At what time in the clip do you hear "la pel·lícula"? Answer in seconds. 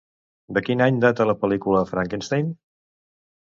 1.33-1.85